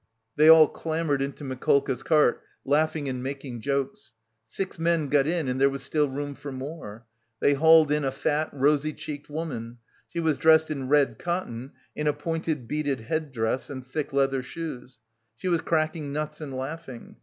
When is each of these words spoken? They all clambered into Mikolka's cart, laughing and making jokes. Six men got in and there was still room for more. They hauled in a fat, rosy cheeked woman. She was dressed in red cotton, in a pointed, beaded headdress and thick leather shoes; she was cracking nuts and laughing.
They 0.35 0.49
all 0.49 0.67
clambered 0.67 1.21
into 1.21 1.43
Mikolka's 1.43 2.01
cart, 2.01 2.41
laughing 2.65 3.07
and 3.07 3.21
making 3.21 3.61
jokes. 3.61 4.13
Six 4.47 4.79
men 4.79 5.09
got 5.09 5.27
in 5.27 5.47
and 5.47 5.61
there 5.61 5.69
was 5.69 5.83
still 5.83 6.09
room 6.09 6.33
for 6.33 6.51
more. 6.51 7.05
They 7.39 7.53
hauled 7.53 7.91
in 7.91 8.03
a 8.03 8.11
fat, 8.11 8.49
rosy 8.51 8.93
cheeked 8.93 9.29
woman. 9.29 9.77
She 10.09 10.19
was 10.19 10.39
dressed 10.39 10.71
in 10.71 10.87
red 10.89 11.19
cotton, 11.19 11.73
in 11.95 12.07
a 12.07 12.13
pointed, 12.13 12.67
beaded 12.67 13.01
headdress 13.01 13.69
and 13.69 13.85
thick 13.85 14.11
leather 14.11 14.41
shoes; 14.41 14.97
she 15.37 15.47
was 15.49 15.61
cracking 15.61 16.11
nuts 16.11 16.41
and 16.41 16.57
laughing. 16.57 17.17